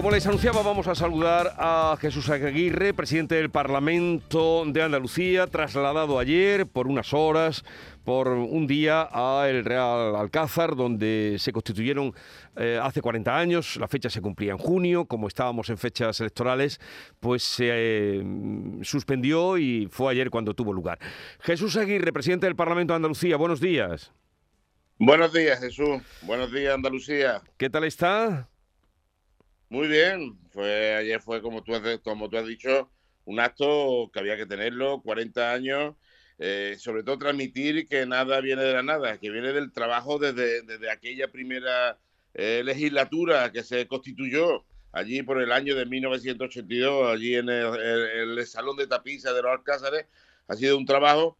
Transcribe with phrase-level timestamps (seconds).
[0.00, 6.18] Como les anunciaba, vamos a saludar a Jesús Aguirre, presidente del Parlamento de Andalucía, trasladado
[6.18, 7.66] ayer por unas horas,
[8.02, 12.14] por un día a el Real Alcázar, donde se constituyeron
[12.56, 16.80] eh, hace 40 años, la fecha se cumplía en junio, como estábamos en fechas electorales,
[17.20, 18.24] pues se eh,
[18.80, 20.98] suspendió y fue ayer cuando tuvo lugar.
[21.40, 24.14] Jesús Aguirre, presidente del Parlamento de Andalucía, buenos días.
[24.98, 26.00] Buenos días, Jesús.
[26.22, 27.42] Buenos días, Andalucía.
[27.58, 28.49] ¿Qué tal está?
[29.70, 32.90] Muy bien, fue ayer fue como tú has, como tú has dicho
[33.24, 35.94] un acto que había que tenerlo, 40 años,
[36.40, 40.62] eh, sobre todo transmitir que nada viene de la nada, que viene del trabajo desde,
[40.62, 41.96] desde aquella primera
[42.34, 48.76] eh, legislatura que se constituyó allí por el año de 1982, allí en el, Salón
[48.76, 50.06] de Tapiza de los Alcázares,
[50.48, 51.38] ha sido un trabajo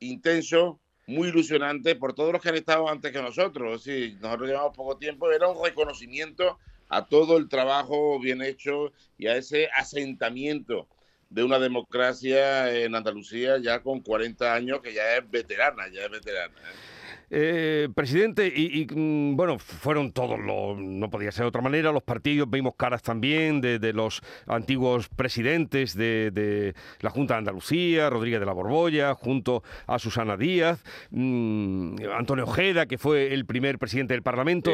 [0.00, 3.82] intenso, muy ilusionante por todos los que han estado antes que nosotros.
[3.82, 6.58] Sí, nosotros llevamos poco tiempo, era un reconocimiento
[6.90, 10.86] a todo el trabajo bien hecho y a ese asentamiento
[11.30, 16.10] de una democracia en Andalucía ya con 40 años, que ya es veterana, ya es
[16.10, 16.54] veterana.
[16.58, 16.90] ¿eh?
[17.32, 22.02] Eh, presidente, y, mm, bueno, fueron todos los, no podía ser de otra manera, los
[22.02, 28.46] partidos, vimos caras también de, los antiguos presidentes de, la Junta de Andalucía, Rodríguez de
[28.46, 34.24] la Borbolla, junto a Susana Díaz, mm, Antonio Ojeda, que fue el primer presidente del
[34.24, 34.72] Parlamento.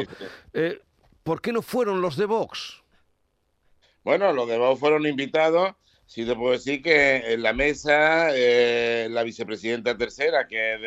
[0.53, 0.79] Eh,
[1.27, 2.81] ¿Por qué no fueron los de Vox?
[4.05, 5.73] Bueno, los de Vox fueron invitados.
[6.05, 10.79] Sí te puedo decir que en la mesa eh, la vicepresidenta tercera, que es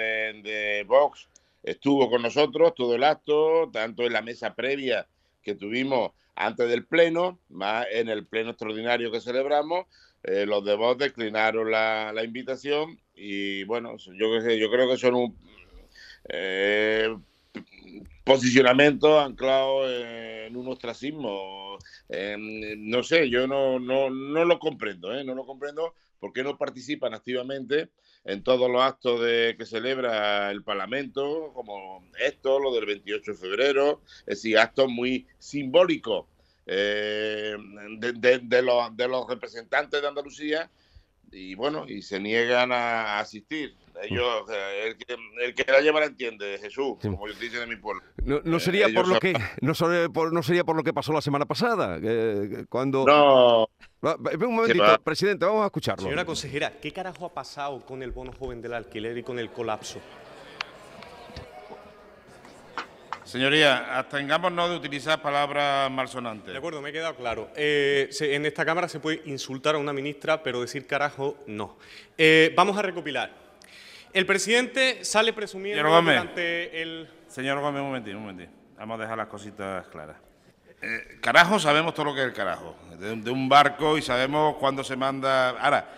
[0.43, 1.29] de, Vox,
[1.63, 5.07] estuvo con nosotros todo el acto, tanto en la mesa previa
[5.43, 9.89] que tuvimos antes del pleno, más en el pleno extraordinario que celebramos.
[10.23, 15.39] Eh, los de Vox declinaron la, invitación y bueno, yo, yo creo que son un...
[16.31, 17.15] Eh,
[18.25, 21.79] posicionamiento anclado en un ostracismo.
[22.09, 25.25] no sé, yo no, no, no lo comprendo, ¿eh?
[25.25, 27.89] no lo comprendo porque no participan activamente
[28.25, 33.37] en todos los actos de, que celebra el Parlamento, como esto, lo del 28 de
[33.39, 36.27] febrero, es decir, actos muy simbólicos
[36.67, 37.57] eh,
[37.99, 40.71] de, los, de los representantes de Andalucía
[41.33, 43.77] y bueno, y se niegan a asistir.
[44.03, 44.45] Ellos,
[44.85, 48.03] el, que, el que la lleva la entiende, Jesús, como dicen de mi pueblo.
[48.25, 49.73] No, eh, sería por lo que no,
[50.31, 52.01] no, sería por lo que pasó la semana pasada,
[52.69, 53.69] cuando No.
[54.03, 56.05] Un momentito, presidente, vamos a escucharlo.
[56.05, 59.51] Señora consejera, ¿qué carajo ha pasado con el bono joven del alquiler y con el
[59.51, 60.01] colapso?
[63.31, 66.51] Señoría, abstengámonos de utilizar palabras malsonantes.
[66.53, 67.49] De acuerdo, me ha quedado claro.
[67.55, 71.79] Eh, en esta Cámara se puede insultar a una ministra, pero decir carajo, no.
[72.19, 73.31] Eh, vamos a recopilar.
[74.13, 77.09] El presidente sale presumiendo durante el...
[77.29, 78.51] Señor Gómez, un momentito, un momentito.
[78.77, 80.17] Vamos a dejar las cositas claras.
[80.83, 82.75] Eh, carajo, sabemos todo lo que es el carajo.
[82.99, 85.51] De, un barco y sabemos cuándo se manda...
[85.51, 85.89] Ahora,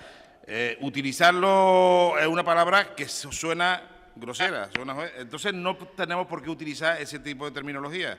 [0.83, 3.85] utilizarlo es una palabra que suena
[4.17, 4.71] grosera.
[5.19, 8.19] Entonces no tenemos por qué utilizar ese tipo de terminología.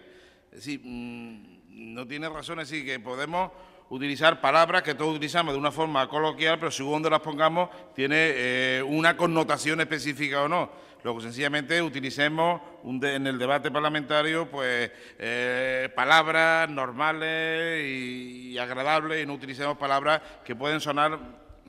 [0.52, 3.52] Es decir, mm, no tiene razón, decir, que podemos
[3.90, 8.16] utilizar palabras que todos utilizamos de una forma coloquial, pero según donde las pongamos tiene
[8.18, 10.72] eh, una connotación específica o no.
[11.04, 14.90] Luego, sencillamente, utilicemos en el debate parlamentario pues
[15.20, 21.20] eh, palabras normales y, agradables y no utilicemos palabras que pueden sonar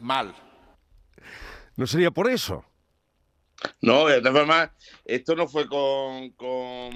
[0.01, 0.35] mal.
[1.77, 2.65] ¿No sería por eso?
[3.81, 4.71] No, de todas formas,
[5.05, 6.91] esto no fue con, con,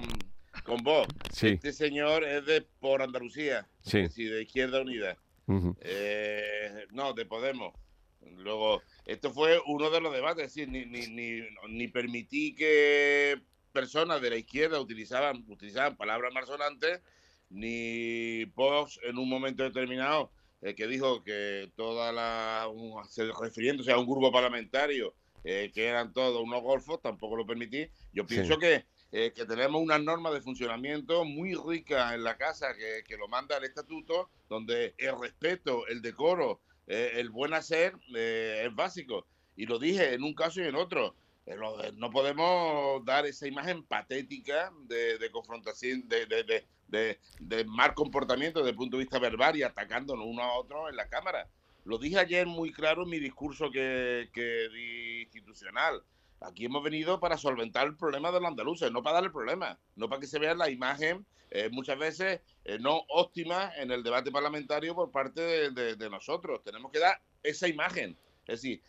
[0.64, 1.06] con vos.
[1.40, 4.06] Este señor es de por Andalucía, sí.
[4.08, 5.16] de Izquierda Unida.
[5.80, 7.74] Eh, no, de Podemos.
[8.36, 13.41] Luego, esto fue uno de los debates, es decir, ni, ni, ni, ni permití que
[13.72, 17.00] personas de la izquierda utilizaban, utilizaban palabras malsonantes,
[17.50, 20.30] ni Vox en un momento determinado,
[20.60, 22.68] eh, que dijo que toda la,
[23.41, 25.14] refiriéndose a un grupo parlamentario,
[25.44, 27.88] eh, que eran todos unos golfos, tampoco lo permití.
[28.12, 32.74] Yo pienso que, eh, que tenemos una norma de funcionamiento muy rica en la casa
[32.76, 37.94] que, que lo manda el estatuto, donde el respeto, el decoro, eh, el buen hacer
[38.14, 39.26] es básico.
[39.56, 41.14] Y lo dije en un caso y en otro.
[41.94, 48.60] No podemos dar esa imagen patética de, de confrontación, de, de, de, de mal comportamiento
[48.60, 51.48] desde el punto de vista verbal y atacándonos uno a otro en la Cámara.
[51.88, 56.02] Lo dije ayer muy claro en mi discurso que, di institucional.
[56.38, 59.78] Aquí hemos venido para solventar el problema de los andaluces, no para dar el problema,
[59.96, 64.02] no para que se vea la imagen eh, muchas veces eh, no óptima en el
[64.02, 66.62] debate parlamentario por parte de, nosotros.
[66.62, 68.82] Tenemos que dar esa imagen, es decir,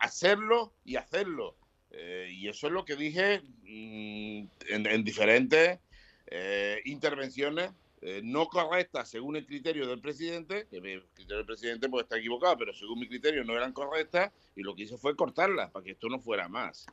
[0.00, 1.54] hacerlo y hacerlo.
[1.92, 5.78] Eh, y eso es lo que dije mm, en, diferentes
[6.26, 7.70] eh, intervenciones
[8.06, 12.18] eh, no correctas según el criterio del presidente, que el criterio del presidente puede estar
[12.18, 15.82] equivocado, pero según mi criterio no eran correctas, y lo que hice fue cortarlas para
[15.82, 16.84] que esto no fuera más.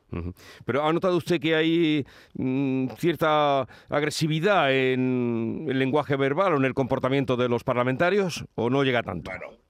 [0.64, 6.64] Pero ¿ha notado usted que hay mm, cierta agresividad en el lenguaje verbal o en
[6.64, 9.30] el comportamiento de los parlamentarios, o no llega tanto?
[9.30, 9.61] Bueno,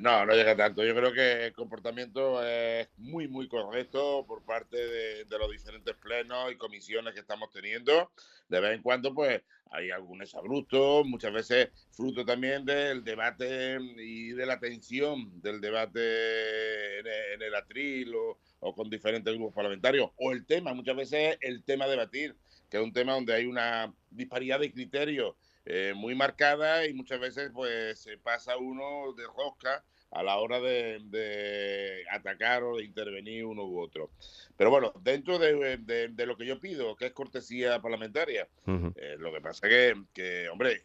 [0.00, 0.84] no, no llega tanto.
[0.84, 6.50] Yo creo que el comportamiento es muy, muy correcto por parte de, los diferentes plenos
[6.52, 8.10] y comisiones que estamos teniendo.
[8.48, 14.30] De vez en cuando, pues, hay algunos abruptos, muchas veces fruto también del debate y
[14.30, 18.14] de la tensión del debate en el, atril
[18.60, 20.10] o, con diferentes grupos parlamentarios.
[20.16, 22.34] O el tema, muchas veces el tema debatir,
[22.70, 25.34] que es un tema donde hay una disparidad de criterios
[25.70, 30.60] eh, muy marcada y muchas veces pues se pasa uno de rosca a la hora
[30.60, 34.10] de, atacar o de intervenir uno u otro.
[34.56, 39.42] Pero bueno, dentro de, lo que yo pido, que es cortesía parlamentaria, eh, lo que
[39.42, 40.84] pasa es que, hombre,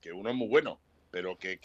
[0.00, 0.80] que uno es muy bueno,
[1.12, 1.60] pero que,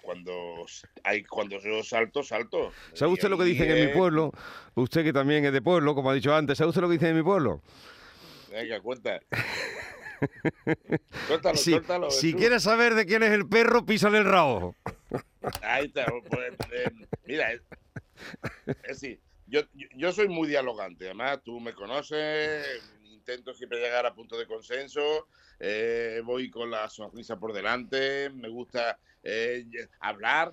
[0.00, 0.64] cuando
[1.04, 2.72] hay cuando yo salto, salto.
[2.94, 4.32] ¿Sabe usted lo que dicen en mi pueblo?
[4.76, 7.10] Usted que también es de pueblo, como ha dicho antes, ¿sabe usted lo que dicen
[7.10, 7.60] en mi pueblo?
[8.50, 9.20] Venga, cuenta.
[12.10, 14.74] si, quieres saber de quién es el perro, písale el rabo.
[15.62, 16.06] Ahí está.
[16.28, 16.90] Pues, eh,
[17.26, 17.62] mira, es,
[18.86, 19.62] decir, yo,
[19.96, 21.06] yo soy muy dialogante.
[21.06, 22.66] Además, tú me conoces,
[23.04, 25.28] intento siempre llegar a punto de consenso.
[25.60, 28.30] Eh, voy con la sonrisa por delante.
[28.30, 29.66] Me gusta eh,
[30.00, 30.52] hablar,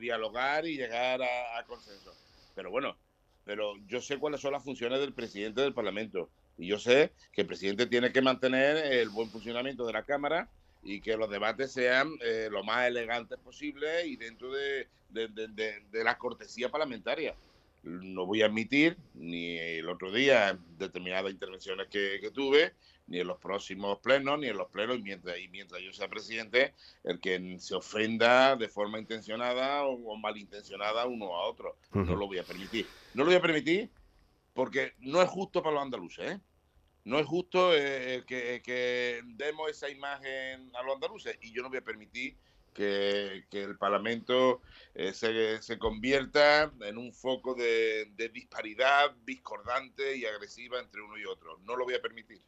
[0.00, 2.12] dialogar y llegar a, a consenso.
[2.54, 2.96] Pero bueno,
[3.44, 6.30] pero yo sé cuáles son las funciones del presidente del Parlamento.
[6.60, 10.48] Y yo sé que el presidente tiene que mantener el buen funcionamiento de la Cámara
[10.82, 14.86] y que los debates sean eh, lo más elegantes posible y dentro de,
[15.92, 17.34] la cortesía parlamentaria.
[17.82, 22.74] No voy a admitir ni el otro día determinadas intervenciones que, tuve,
[23.06, 26.08] ni en los próximos plenos, ni en los plenos, y mientras, y mientras yo sea
[26.08, 26.74] presidente,
[27.04, 31.78] el que se ofenda de forma intencionada o, malintencionada uno a otro.
[31.94, 32.86] No lo voy a permitir.
[33.14, 33.88] No lo voy a permitir
[34.52, 36.40] porque no es justo para los andaluces, ¿eh?
[37.10, 41.78] No es justo eh, que, demos esa imagen a los andaluces y yo no voy
[41.78, 42.36] a permitir
[42.72, 44.62] que, el Parlamento
[44.94, 51.58] eh, se, convierta en un foco de, disparidad discordante y agresiva entre uno y otro.
[51.64, 52.40] No lo voy a permitir.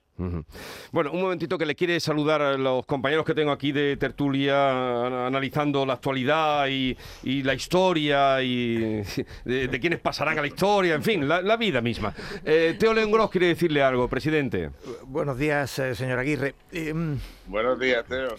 [0.93, 5.27] Bueno, un momentito que le quiere saludar a los compañeros que tengo aquí de tertulia
[5.27, 6.97] analizando la actualidad y,
[7.43, 9.03] la historia y
[9.45, 12.15] de, quienes pasarán a la historia, en fin, la, vida misma.
[12.45, 14.71] Eh, Teo León quiere decirle algo, presidente.
[15.05, 16.55] Buenos días, eh, señor Aguirre.
[16.73, 18.37] Em, Buenos días, Teo.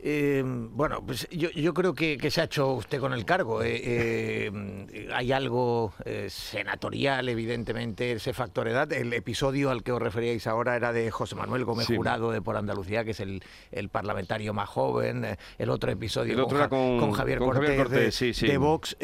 [0.00, 3.62] Eh, bueno, pues yo, creo que, se ha hecho usted con el cargo.
[3.62, 5.92] Eh, eh, hay algo
[6.28, 8.92] senatorial, evidentemente, ese factor edad.
[8.92, 12.56] El episodio al que os referíais ahora era de José Manuel Gómez Jurado de Por
[12.56, 13.42] Andalucía, que es el,
[13.90, 15.36] parlamentario más joven.
[15.58, 18.96] El otro episodio con, Javier Cortés, de, de Vox.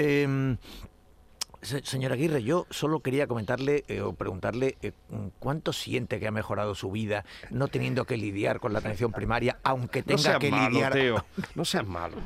[1.64, 4.92] Señora Aguirre, yo solo quería comentarle eh, o preguntarle eh,
[5.38, 9.58] cuánto siente que ha mejorado su vida no teniendo que lidiar con la atención primaria,
[9.62, 10.94] aunque tenga que lidiar.
[11.54, 12.16] No seas malo.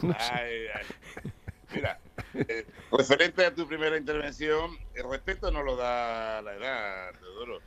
[1.72, 2.00] Mira,
[2.34, 7.60] eh, referente a tu primera intervención, el respeto no lo da la edad, Teodoro.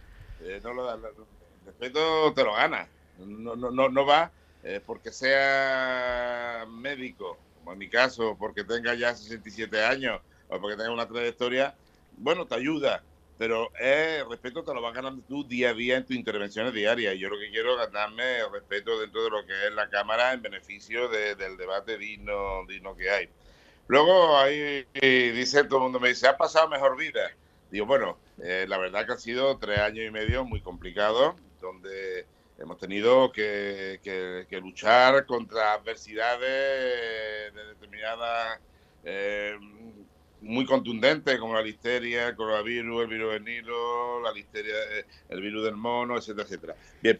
[0.64, 1.02] no lo da, el
[1.66, 2.88] respeto te lo gana.
[3.20, 4.32] No, no, no, no va
[4.86, 10.22] porque sea médico, como en mi caso, porque tenga ya 67 años
[10.60, 11.76] porque tengas una trayectoria,
[12.18, 13.04] bueno, te ayuda,
[13.38, 17.16] pero el respeto te lo vas ganando tú día a día en tus intervenciones diarias.
[17.18, 20.34] Yo lo que quiero es ganarme el respeto dentro de lo que es la Cámara
[20.34, 23.30] en beneficio del debate digno, digno que hay.
[23.88, 27.32] Luego ahí dice todo el mundo, me dice, ¿ha pasado mejor vida?
[27.70, 32.26] Digo, bueno, eh, la verdad que han sido tres años y medio muy complicados, donde
[32.60, 38.60] hemos tenido que, que luchar contra adversidades de determinadas
[39.04, 39.58] eh,
[40.44, 45.42] muy contundentes como la listeria, el coronavirus, el virus del Nilo, la listeria, eh, el
[45.42, 46.76] virus del mono, etcétera, etcétera.
[47.02, 47.20] Bien,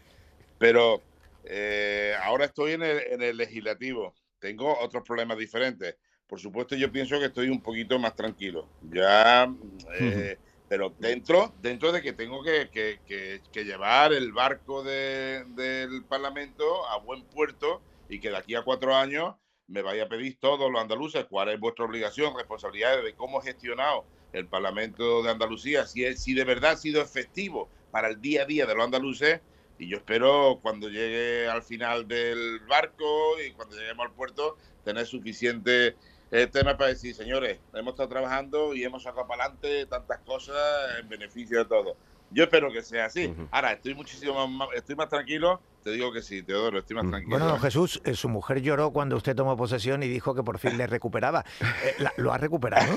[0.58, 1.02] pero
[1.44, 4.14] eh, ahora estoy en el, legislativo.
[4.38, 5.96] Tengo otros problemas diferentes.
[6.26, 8.68] Por supuesto, yo pienso que estoy un poquito más tranquilo.
[8.90, 9.52] Ya,
[9.98, 10.38] eh,
[10.68, 17.24] pero dentro, dentro de que tengo que, que, llevar el barco del Parlamento a buen
[17.24, 19.34] puerto y que de aquí a cuatro años
[19.68, 23.44] me vaya a pedir todos los andaluces cuál es vuestra obligación, responsabilidad de cómo he
[23.44, 28.20] gestionado el Parlamento de Andalucía, si, es, si de verdad ha sido efectivo para el
[28.20, 29.40] día a día de los andaluces.
[29.78, 35.06] Y yo espero cuando llegue al final del barco y cuando lleguemos al puerto tener
[35.06, 35.96] suficiente
[36.30, 40.98] el tema para decir, señores, hemos estado trabajando y hemos sacado para adelante tantas cosas
[40.98, 41.96] en beneficio de todos.
[42.34, 43.32] Yo espero que sea así.
[43.50, 45.60] Ahora, estoy muchísimo más, estoy más tranquilo.
[45.84, 47.30] Te digo que sí, Teodoro, estoy más tranquilo.
[47.30, 50.58] Bueno, don Jesús, eh, su mujer lloró cuando usted tomó posesión y dijo que por
[50.58, 51.44] fin le recuperaba.
[51.60, 52.96] Eh, ¿Lo ha recuperado?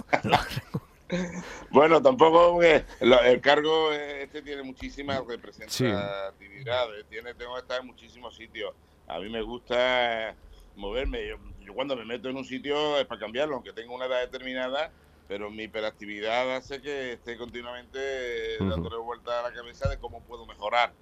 [1.70, 7.06] bueno, tampoco el cargo este tiene muchísimas representatividades.
[7.08, 8.74] Tiene, tengo que estar en muchísimos sitios.
[9.08, 10.36] A mí me gusta
[10.75, 11.27] moverme.
[11.60, 14.91] Yo, cuando me meto en un sitio es para cambiarlo, aunque tengo una edad determinada,
[15.27, 19.16] pero mi hiperactividad hace que esté continuamente dándole vuelta a la
[19.57, 20.93] cabeza de cómo puedo mejorar.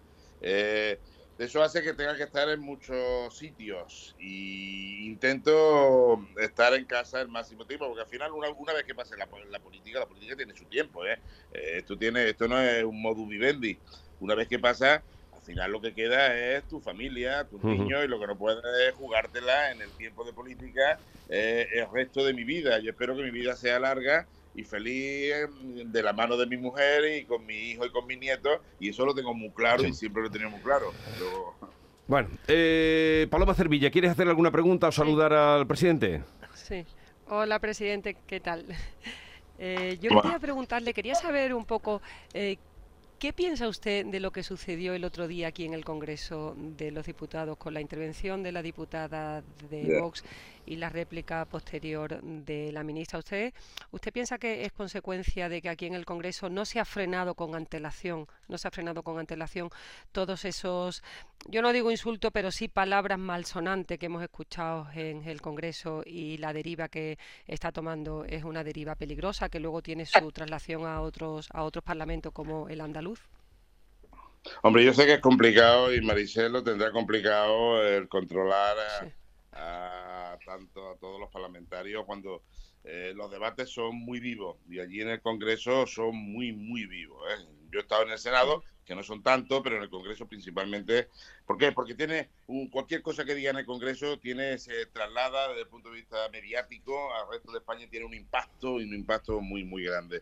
[0.42, 1.00] Eh,
[1.38, 7.28] eso hace que tenga que estar en muchos sitios y intento estar en casa el
[7.28, 10.36] máximo tiempo, porque al final una, una vez que pase la, la, política, la política
[10.36, 11.06] tiene su tiempo.
[11.06, 11.20] ¿eh?
[11.54, 13.78] eh esto, tiene, esto no es un modus vivendi.
[14.22, 15.04] Una vez que pasa,
[15.46, 18.94] final lo que queda es tu familia, tus niños y lo que no puedes es
[18.96, 22.80] jugártela en el tiempo de política eh, el resto de mi vida.
[22.80, 25.34] Yo espero que mi vida sea larga y feliz
[25.64, 28.90] de la mano de mi mujer y con mi hijo y con mi nieto y
[28.90, 30.94] eso lo tengo muy claro y siempre lo he tenido muy claro.
[32.08, 36.24] Bueno, eh, Paloma Cervilla, ¿quieres hacer alguna pregunta o saludar al presidente?
[36.54, 36.86] Sí.
[37.28, 38.66] Hola, presidente, ¿qué tal?
[39.58, 42.02] Eh, yo quería preguntarle, quería saber un poco
[42.34, 42.58] eh,
[43.20, 46.92] ¿Qué piensa usted de lo que sucedió el otro día aquí en el Congreso de
[46.92, 50.24] los Diputados con la intervención de la diputada de Vox
[50.66, 53.20] y la réplica posterior de la ministra.
[53.20, 53.54] ¿Usted,
[53.92, 57.36] ¿Usted piensa que es consecuencia de que aquí en el Congreso no se ha frenado
[57.36, 59.70] con antelación, no se ha frenado con antelación
[60.12, 61.04] todos esos,
[61.48, 66.38] yo no digo insulto, pero sí palabras malsonantes que hemos escuchado en el Congreso y
[66.38, 67.18] la deriva que
[67.48, 71.84] está tomando es una deriva peligrosa que luego tiene su traslación a otros, a otros
[71.84, 73.22] parlamentos como el andaluz?
[74.62, 78.78] Hombre, yo sé que es complicado y Maricel lo tendrá complicado el controlar
[79.56, 82.44] a, tanto a todos los parlamentarios cuando
[82.84, 87.24] eh, los debates son muy vivos y allí en el Congreso son muy, muy vivos.
[87.32, 87.46] ¿eh?
[87.72, 91.10] Yo he estado en el Senado, que no son tanto, pero en el Congreso principalmente.
[91.46, 91.72] ¿Por qué?
[91.72, 92.30] Porque tiene
[92.72, 96.30] cualquier cosa que diga en el Congreso tiene se traslada desde el punto de vista
[96.32, 100.22] mediático al resto de España tiene un impacto y un impacto muy, muy grande.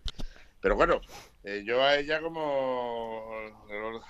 [0.61, 1.01] Pero bueno,
[1.43, 3.29] eh, yo a ella como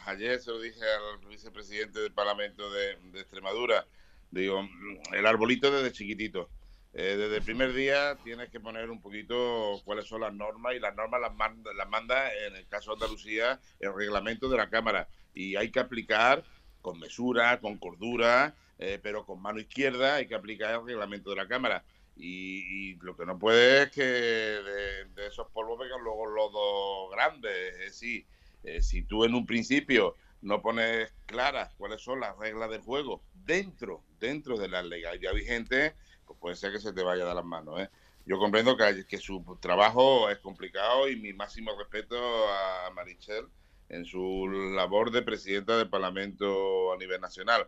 [0.06, 3.88] ayer se lo dije al vicepresidente del Parlamento de Extremadura,
[4.34, 4.68] Digo,
[5.14, 6.50] el arbolito desde chiquitito.
[6.96, 10.80] Eh, desde el primer día tienes que poner un poquito cuáles son las normas y
[10.80, 14.70] las normas las manda, las manda en el caso de Andalucía el reglamento de la
[14.70, 16.44] Cámara y hay que aplicar
[16.82, 21.36] con mesura, con cordura, eh, pero con mano izquierda hay que aplicar el reglamento de
[21.36, 21.84] la Cámara.
[22.16, 27.74] Y, lo que no puede es que de, esos polvos vengan luego lodos grandes.
[27.74, 28.26] Es decir,
[28.64, 33.24] eh, si tú en un principio no pones claras cuáles son las reglas del juego
[33.34, 35.96] dentro, dentro de la legalidad vigente,
[36.26, 37.80] pues puede ser que se te vaya de las manos.
[37.80, 37.90] ¿eh?
[38.26, 42.18] Yo comprendo que, que su trabajo es complicado y mi máximo respeto
[42.50, 43.48] a Marichel
[43.90, 47.68] en su labor de presidenta del Parlamento a nivel nacional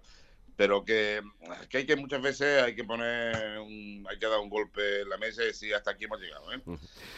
[0.56, 1.22] pero que,
[1.70, 5.10] que, hay que muchas veces hay que poner un, hay que dar un golpe en
[5.10, 6.62] la mesa y decir hasta aquí hemos llegado ¿eh?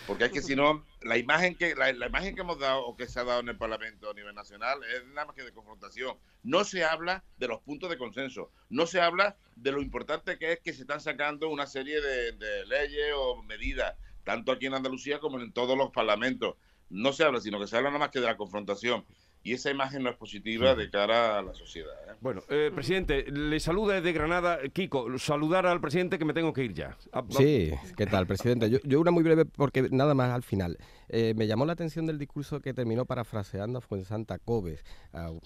[0.07, 3.07] porque es que si no la imagen que la, imagen que hemos dado o que
[3.07, 6.17] se ha dado en el Parlamento a nivel nacional es nada más que de confrontación.
[6.43, 10.53] No se habla de los puntos de consenso no se habla de lo importante que
[10.53, 14.73] es que se están sacando una serie de, de leyes o medidas tanto aquí en
[14.73, 16.55] Andalucía como en todos los parlamentos.
[16.89, 19.05] No se habla sino que se habla nada más que de la confrontación
[19.47, 21.93] y esa imagen no es positiva de cara a la sociedad.
[22.05, 22.15] ¿eh?
[22.19, 24.59] Bueno, eh, presidente, le saluda desde Granada.
[24.73, 26.97] Kiko, saludar al presidente que me tengo que ir ya.
[27.13, 28.69] Ah, sí, ¿qué tal, presidente?
[28.69, 30.77] Yo, una muy breve porque nada más al final.
[31.07, 34.83] Eh, me llamó la atención del discurso que terminó parafraseando a Fuensanta Cobes,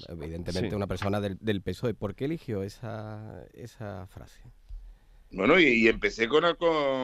[0.10, 1.94] evidentemente una persona del, del, PSOE.
[1.94, 4.42] ¿Por qué eligió esa, esa frase?
[5.30, 6.44] Bueno, y, empecé con,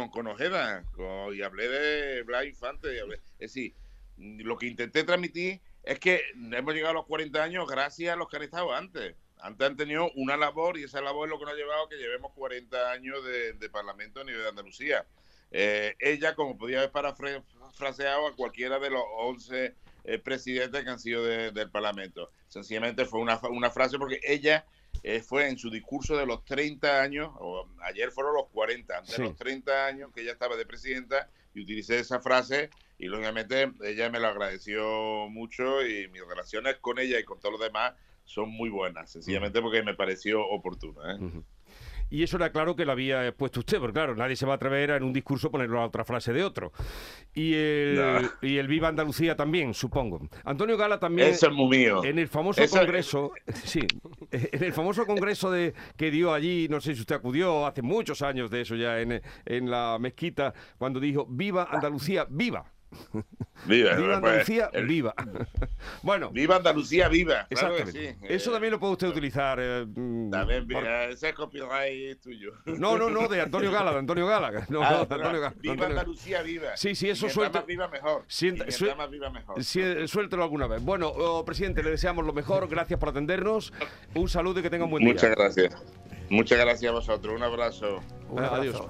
[0.09, 0.83] con, Ojeda
[1.31, 2.87] y hablé de Blas Infante.
[2.97, 3.75] es decir,
[4.17, 8.27] lo que intenté transmitir es que hemos llegado a los 40 años gracias a los
[8.27, 9.15] que han estado antes.
[9.39, 11.89] Antes han tenido una labor y esa labor es lo que nos ha llevado a
[11.89, 15.05] que llevemos 40 años de, Parlamento a nivel de Andalucía.
[15.51, 20.99] Eh, ella, como podía haber parafraseado a cualquiera de los 11 eh, presidentes que han
[20.99, 22.31] sido del Parlamento.
[22.49, 24.65] Sencillamente fue una, una frase porque ella
[25.03, 29.17] eh, fue en su discurso de los 30 años, o ayer fueron los 40, de
[29.19, 34.09] los 30 años que ella estaba de presidenta, y utilicé esa frase y lógicamente ella
[34.09, 37.93] me lo agradeció mucho y mis relaciones con ella y con todos los demás
[38.25, 41.15] son muy buenas, sencillamente porque me pareció oportuna.
[41.15, 41.43] ¿eh?
[42.09, 44.55] Y eso era claro que lo había puesto usted, porque claro, nadie se va a
[44.55, 46.71] atrever a en un discurso poner la otra frase de otro.
[47.33, 50.27] Y el, y el Viva Andalucía también, supongo.
[50.43, 51.29] Antonio Gala también.
[51.29, 52.03] Eso es muy mío.
[52.03, 53.31] En el famoso congreso,
[53.63, 53.81] sí,
[54.31, 58.21] en el famoso congreso de que dio allí, no sé si usted acudió hace muchos
[58.21, 62.71] años de eso ya en, en la mezquita, cuando dijo Viva Andalucía, viva.
[63.65, 65.13] Viva, viva pues, Andalucía, viva.
[66.03, 66.29] bueno.
[66.31, 67.47] Viva Andalucía, viva.
[67.49, 69.59] Eso también lo puede usted utilizar.
[69.59, 72.53] Eh, mm, también, mira, ese copyright tuyo.
[72.65, 74.47] No, no, no, de Antonio Gala, de Antonio Gala.
[74.69, 76.75] No, ah, Antonio Gala viva Andalucía, viva.
[76.75, 77.59] Sí, sí, eso suelta.
[77.59, 78.25] más viva mejor.
[78.97, 79.63] más viva mejor.
[79.63, 80.81] suéltelo alguna vez.
[80.83, 82.67] Bueno, oh, presidente, le deseamos lo mejor.
[82.69, 83.73] Gracias por atendernos.
[84.13, 85.13] Un saludo y que tenga un buen día.
[85.13, 85.75] Muchas gracias.
[86.29, 87.35] Muchas gracias a vosotros.
[87.35, 88.01] Un abrazo.
[88.29, 88.55] Un abrazo.
[88.55, 88.81] Adiós.